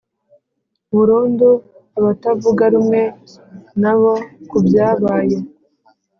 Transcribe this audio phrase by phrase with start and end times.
[0.95, 1.49] burundu
[1.97, 3.01] abatavuga rumwe
[3.81, 4.13] na bo
[4.49, 5.37] ku byabaye.